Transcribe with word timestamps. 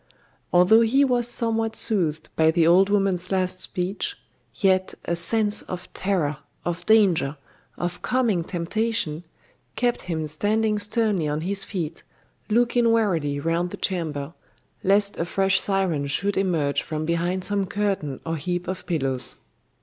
Although 0.51 0.81
he 0.81 1.05
was 1.05 1.27
somewhat 1.27 1.75
soothed 1.75 2.29
by 2.35 2.49
the 2.49 2.65
old 2.65 2.89
woman's 2.89 3.31
last 3.31 3.59
speech, 3.59 4.17
yet 4.55 4.95
a 5.05 5.15
sense 5.15 5.61
of 5.61 5.93
terror, 5.93 6.37
of 6.65 6.83
danger, 6.87 7.37
of 7.77 8.01
coming 8.01 8.43
temptation, 8.43 9.23
kept 9.75 10.01
him 10.01 10.25
standing 10.25 10.79
sternly 10.79 11.27
on 11.27 11.41
his 11.41 11.63
feet, 11.63 12.01
looking 12.49 12.91
warily 12.91 13.39
round 13.39 13.69
the 13.69 13.77
chamber, 13.77 14.33
lest 14.83 15.17
a 15.17 15.25
fresh 15.25 15.59
siren 15.61 16.07
should 16.07 16.35
emerge 16.35 16.81
from 16.81 17.05
behind 17.05 17.43
some 17.43 17.67
curtain 17.67 18.21
or 18.25 18.37
heap 18.37 18.67
of 18.67 18.87
pillows. 18.87 19.37